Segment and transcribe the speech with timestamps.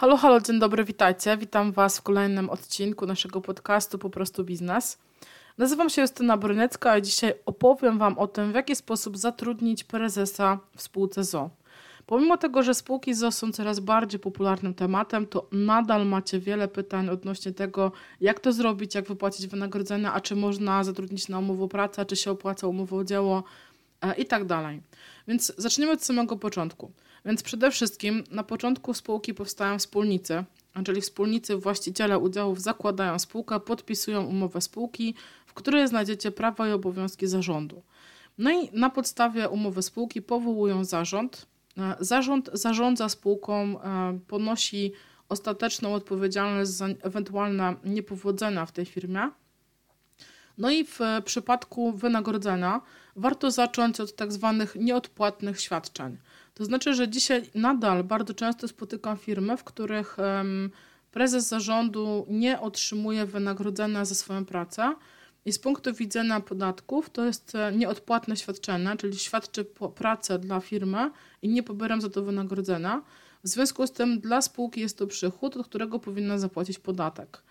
[0.00, 1.36] Halo, halo, dzień dobry, witajcie.
[1.36, 4.98] Witam Was w kolejnym odcinku naszego podcastu Po prostu Biznes.
[5.58, 10.58] Nazywam się Justyna Brunecka i dzisiaj opowiem Wam o tym, w jaki sposób zatrudnić prezesa
[10.76, 11.50] w spółce ZO.
[12.06, 17.08] Pomimo tego, że spółki ZO są coraz bardziej popularnym tematem, to nadal macie wiele pytań
[17.08, 22.06] odnośnie tego, jak to zrobić, jak wypłacić wynagrodzenia, a czy można zatrudnić na umowę pracę,
[22.06, 23.42] czy się opłaca umowę o dzieło
[24.02, 24.82] e, i tak dalej.
[25.28, 26.92] Więc zaczniemy od samego początku.
[27.28, 30.44] Więc przede wszystkim na początku spółki powstają wspólnicy,
[30.84, 35.14] czyli wspólnicy właściciele udziałów zakładają spółkę, podpisują umowę spółki,
[35.46, 37.82] w której znajdziecie prawa i obowiązki zarządu.
[38.38, 41.46] No i na podstawie umowy spółki powołują zarząd.
[41.78, 44.92] E, zarząd zarządza spółką, e, ponosi
[45.28, 49.30] ostateczną odpowiedzialność za ewentualne niepowodzenia w tej firmie.
[50.58, 52.80] No i w przypadku wynagrodzenia
[53.16, 56.18] warto zacząć od tak zwanych nieodpłatnych świadczeń.
[56.58, 60.16] To znaczy, że dzisiaj nadal bardzo często spotykam firmy, w których
[61.10, 64.94] prezes zarządu nie otrzymuje wynagrodzenia za swoją pracę.
[65.44, 69.64] I z punktu widzenia podatków to jest e, nieodpłatne świadczenie, czyli świadczy
[69.94, 71.10] pracę dla firmy
[71.42, 73.02] i nie pobieram za to wynagrodzenia.
[73.44, 77.42] W związku z tym dla spółki jest to przychód, od którego powinna zapłacić podatek.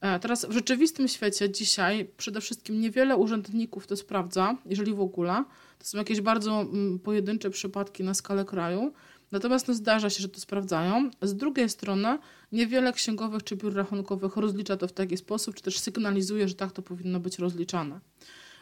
[0.00, 5.44] E, teraz w rzeczywistym świecie dzisiaj przede wszystkim niewiele urzędników to sprawdza, jeżeli w ogóle.
[5.78, 8.92] To są jakieś bardzo mm, pojedyncze przypadki na skalę kraju.
[9.32, 11.10] Natomiast no, zdarza się, że to sprawdzają.
[11.22, 12.18] Z drugiej strony
[12.52, 16.72] niewiele księgowych czy biur rachunkowych rozlicza to w taki sposób, czy też sygnalizuje, że tak
[16.72, 18.00] to powinno być rozliczane.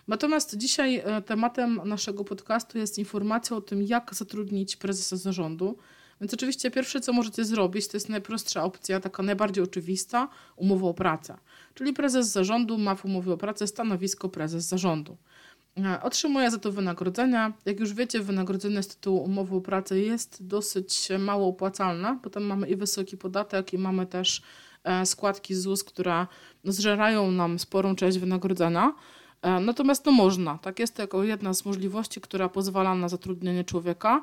[0.08, 5.78] Natomiast dzisiaj e, tematem naszego podcastu jest informacja o tym, jak zatrudnić prezesa zarządu.
[6.22, 10.94] Więc oczywiście pierwsze, co możecie zrobić, to jest najprostsza opcja, taka najbardziej oczywista, umowa o
[10.94, 11.38] pracę.
[11.74, 15.16] Czyli prezes zarządu ma w umowie o pracę stanowisko prezes zarządu.
[15.78, 17.52] E, otrzymuje za to wynagrodzenia.
[17.66, 22.18] Jak już wiecie, wynagrodzenie z tytułu umowy o pracę jest dosyć mało opłacalne.
[22.22, 24.42] Potem mamy i wysoki podatek, i mamy też
[24.84, 26.26] e, składki ZUS, które
[26.64, 28.94] zżerają nam sporą część wynagrodzenia.
[29.42, 33.64] E, natomiast no można, tak jest to jako jedna z możliwości, która pozwala na zatrudnienie
[33.64, 34.22] człowieka.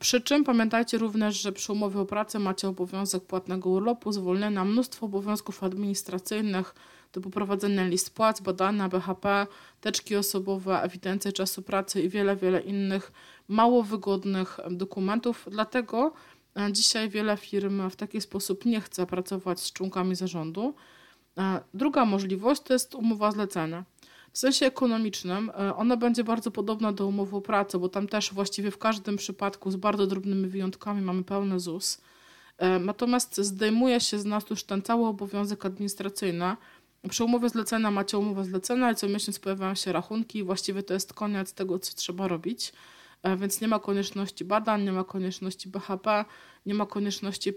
[0.00, 5.06] Przy czym pamiętajcie również, że przy umowie o pracę macie obowiązek płatnego urlopu, zwolnienia, mnóstwo
[5.06, 6.74] obowiązków administracyjnych,
[7.12, 9.46] typu prowadzenie list płac, badania BHP,
[9.80, 13.12] teczki osobowe, ewidencja czasu pracy i wiele, wiele innych
[13.48, 15.48] mało wygodnych dokumentów.
[15.50, 16.12] Dlatego
[16.56, 20.74] e, dzisiaj wiele firm w taki sposób nie chce pracować z członkami zarządu.
[21.38, 23.84] E, druga możliwość to jest umowa zlecenia.
[24.38, 28.34] W sensie ekonomicznym e, ona będzie bardzo podobna do umowy o pracę, bo tam też
[28.34, 32.00] właściwie w każdym przypadku z bardzo drobnymi wyjątkami mamy pełny ZUS.
[32.80, 36.56] Natomiast zdejmuje się z nas już ten cały obowiązek administracyjny,
[37.08, 40.44] przy umowie zlecenia macie umowę zlecenia i co miesiąc pojawiają się rachunki.
[40.44, 42.72] Właściwie to jest koniec tego, co trzeba robić.
[43.22, 46.24] E, więc nie ma konieczności badań, nie ma konieczności BHP,
[46.66, 47.52] nie ma konieczności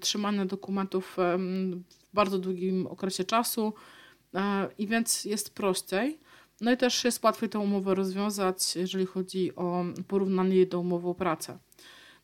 [0.00, 3.74] trzymania dokumentów w bardzo długim okresie czasu
[4.34, 6.23] e, i więc jest prościej.
[6.60, 11.08] No i też jest łatwiej tę umowę rozwiązać, jeżeli chodzi o porównanie jej do umowy
[11.08, 11.58] o pracę.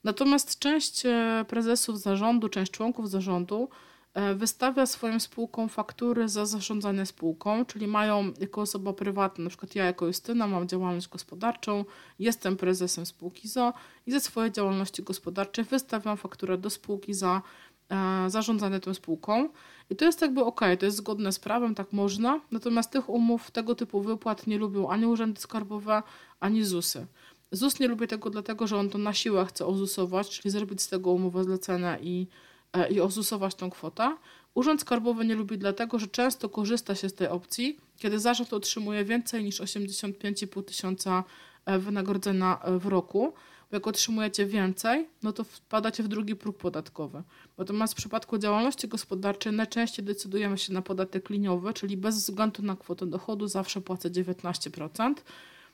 [0.04, 3.68] Natomiast część e, prezesów zarządu, część członków zarządu
[4.14, 9.74] E, wystawia swoim spółkom faktury za zarządzanie spółką, czyli mają jako osoba prywatna, na przykład
[9.74, 11.84] ja jako Justyna mam działalność gospodarczą,
[12.18, 13.72] jestem prezesem spółki ZO
[14.06, 17.42] i ze swojej działalności gospodarczej wystawiam fakturę do spółki za
[17.91, 19.49] e, zarządzanie tą spółką.
[19.91, 23.51] I to jest jakby ok, to jest zgodne z prawem, tak można, natomiast tych umów,
[23.51, 26.03] tego typu wypłat nie lubią ani urzędy skarbowe,
[26.41, 27.06] ani ZUSy.
[27.53, 30.89] ZUS nie lubi tego dlatego, że on to na siłę chce ozusować, czyli zrobić z
[30.89, 32.27] tego umowę zlecenia i
[32.73, 34.17] E, i ozusować tą kwotę.
[34.55, 39.05] Urząd Skarbowy nie lubi dlatego, że często korzysta się z tej opcji, kiedy zarząd otrzymuje
[39.05, 41.25] więcej niż 85,5 tysiąca
[41.65, 43.33] e, wynagrodzenia w roku.
[43.72, 47.22] Jak otrzymujecie więcej, no to wpadacie w drugi próg podatkowy.
[47.58, 52.77] Natomiast w przypadku działalności gospodarczej najczęściej decydujemy się na podatek liniowy, czyli bez względu na
[52.77, 55.15] kwotę dochodu zawsze płacę 19%.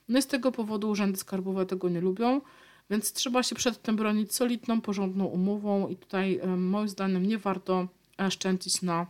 [0.09, 2.41] No i z tego powodu urzędy skarbowe tego nie lubią.
[2.91, 7.87] Więc trzeba się przed tym bronić solidną, porządną umową i tutaj moim zdaniem nie warto
[8.21, 9.07] e, szczędzić na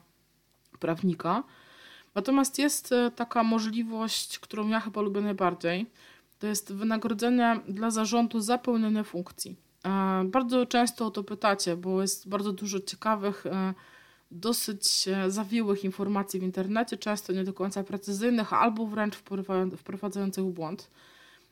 [0.80, 1.42] prawnika.
[2.14, 5.86] Natomiast jest e, taka możliwość, którą ja chyba lubię najbardziej,
[6.38, 9.56] to jest wynagrodzenie dla zarządu za pełnienie funkcji.
[9.84, 13.44] E, bardzo często o to pytacie, bo jest bardzo dużo ciekawych,
[14.30, 19.16] dosyć zawiłych informacji w internecie, często nie do końca precyzyjnych, albo wręcz
[19.76, 20.90] wprowadzających w błąd.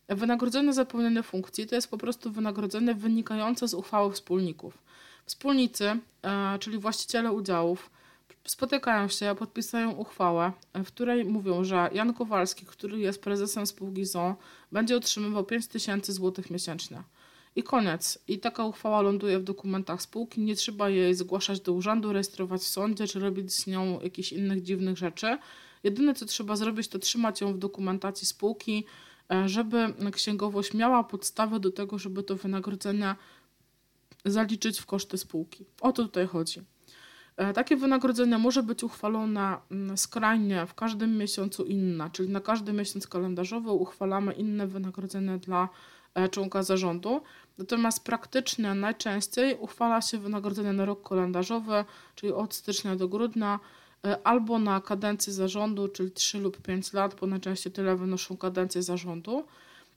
[0.09, 4.79] Wynagrodzenie za pełnienie funkcji to jest po prostu wynagrodzenie wynikające z uchwały wspólników.
[5.27, 7.91] Wspólnicy, e, czyli właściciele udziałów,
[8.47, 14.37] spotykają się, podpisują uchwałę, w której mówią, że Jan Kowalski, który jest prezesem spółki ZO,
[14.73, 17.03] będzie otrzymywał 5 tysięcy złotych miesięcznie.
[17.57, 18.19] i koniec.
[18.29, 22.67] I taka uchwała ląduje w dokumentach spółki, nie trzeba jej zgłaszać do urzędu, rejestrować w
[22.67, 25.39] sądzie, czy robić z nią jakichś innych dziwnych rzeczy.
[25.85, 28.85] Jedyne, co trzeba zrobić, to trzymać ją w dokumentacji spółki,
[29.33, 33.15] e, żeby księgowość miała podstawę do tego, żeby to wynagrodzenie
[34.25, 35.65] zaliczyć w koszty spółki.
[35.81, 36.74] O to tutaj chodzi.
[37.37, 42.73] E, takie wynagrodzenie może być uchwalone mm, skrajnie w każdym miesiącu inne, czyli na każdy
[42.73, 45.69] miesiąc kalendarzowy uchwalamy inne wynagrodzenie dla
[46.15, 47.21] e, członka zarządu.
[47.59, 51.85] Natomiast praktycznie najczęściej uchwala się wynagrodzenie na rok kalendarzowy,
[52.15, 53.61] czyli od stycznia do grudnia,
[54.05, 58.83] e, albo na kadencję zarządu, czyli 3 lub 5 lat, bo najczęściej tyle wynoszą kadencje
[58.83, 59.45] zarządu.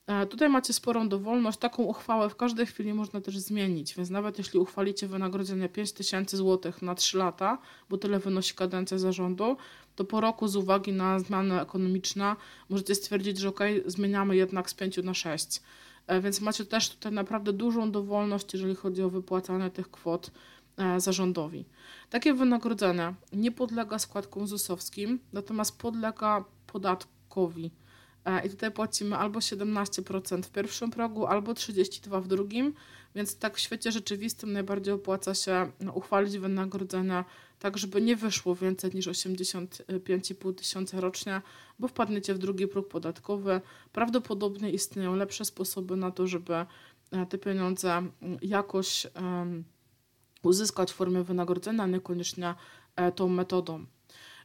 [0.07, 1.57] E, tutaj macie sporą dowolność.
[1.57, 6.73] Taką uchwałę w każdej chwili można też zmienić, więc nawet jeśli uchwalicie wynagrodzenie 5000 zł
[6.81, 7.57] na 3 lata,
[7.89, 9.57] bo tyle wynosi kadencja zarządu,
[9.95, 12.35] to po roku z uwagi na zmiany ekonomiczne
[12.69, 15.61] możecie stwierdzić, że ok, zmieniamy jednak z 5 na 6.
[16.07, 20.31] E, więc macie też tutaj naprawdę dużą dowolność, jeżeli chodzi o wypłacanie tych kwot
[20.77, 21.65] e, zarządowi.
[22.09, 27.71] Takie wynagrodzenie nie podlega składkom ZUS-owskim, natomiast podlega podatkowi.
[28.27, 32.73] E, I tutaj płacimy albo 17% w pierwszym progu, albo 32% w drugim,
[33.15, 37.25] więc tak w świecie rzeczywistym najbardziej opłaca się no, uchwalić wynagrodzenia
[37.59, 41.41] tak, żeby nie wyszło więcej niż 85,5 tysiąca rocznie,
[41.79, 43.61] bo wpadniecie w drugi próg podatkowy.
[43.91, 46.65] Prawdopodobnie istnieją lepsze sposoby na to, żeby e,
[47.29, 48.03] te pieniądze
[48.41, 49.07] jakoś
[50.43, 52.55] uzyskać w formie wynagrodzenia, niekoniecznie
[52.95, 53.85] e, tą metodą.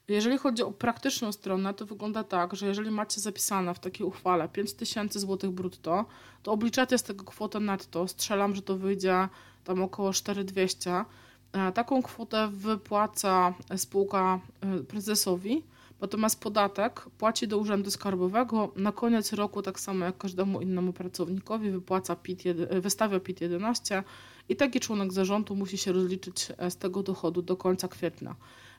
[0.08, 4.48] Jeżeli chodzi o praktyczną stronę, to wygląda tak, że jeżeli macie zapisane w takiej uchwale
[4.48, 6.04] 5000 zł brutto,
[6.42, 8.08] to obliczacie z tego kwotę netto.
[8.08, 9.28] Strzelam, że to wyjdzie
[9.64, 11.04] tam około 4200.
[11.52, 15.62] E, taką kwotę wypłaca spółka e, prezesowi,
[16.00, 18.72] natomiast podatek płaci do Urzędu Skarbowego.
[18.76, 22.42] Na koniec roku, tak samo jak każdemu innemu pracownikowi, wypłaca PIT,
[22.80, 24.02] wystawia PIT-11
[24.48, 28.36] i taki członek zarządu musi się rozliczyć e, z tego dochodu do końca kwietnia.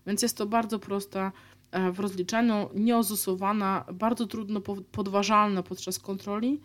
[0.07, 1.31] Więc jest to bardzo proste
[1.71, 4.61] e, w rozliczeniu, nieozusowane, bardzo trudno
[4.91, 6.61] podważalne podczas kontroli,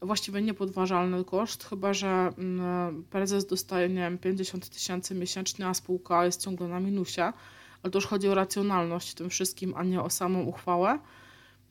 [0.00, 6.24] właściwie niepodważalny koszt, chyba że mm, prezes dostaje nie wiem, 50 tysięcy miesięcznie, a spółka
[6.24, 7.32] jest ciągle na minusie,
[7.82, 10.98] ale to już chodzi o racjonalność w tym wszystkim, a nie o samą uchwałę.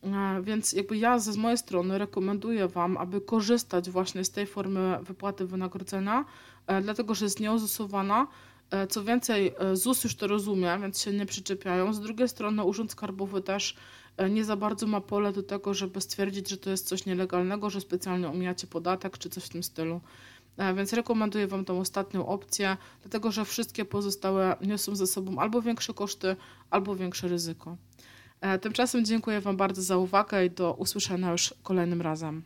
[0.04, 4.98] E, więc jakby ja z mojej strony rekomenduję Wam, aby korzystać właśnie z tej formy
[5.02, 6.26] wypłaty wynagrodzenia,
[6.68, 8.51] e, dlatego że jest nieozusowana, E,
[8.90, 11.94] co więcej, e, ZUS już to rozumie, więc się nie przyczepiają.
[11.94, 13.76] Z drugiej strony Urząd Skarbowy też
[14.18, 17.70] e, nie za bardzo ma pole do tego, żeby stwierdzić, że to jest coś nielegalnego,
[17.70, 20.02] że specjalnie omijacie podatek czy coś w tym stylu.
[20.76, 25.94] Więc rekomenduję Wam tą ostatnią opcję, dlatego że wszystkie pozostałe niosą ze sobą albo większe
[25.94, 26.36] koszty,
[26.70, 27.78] albo większe ryzyko.
[28.62, 32.44] Tymczasem dziękuję Wam bardzo za uwagę i do usłyszenia już kolejnym razem.